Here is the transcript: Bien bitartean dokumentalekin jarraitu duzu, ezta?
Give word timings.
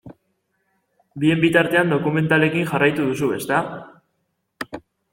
Bien 1.25 1.43
bitartean 1.43 1.95
dokumentalekin 1.97 2.67
jarraitu 2.73 3.09
duzu, 3.13 3.33
ezta? 3.39 3.65